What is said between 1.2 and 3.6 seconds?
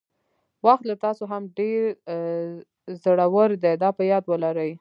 هم ډېر زړور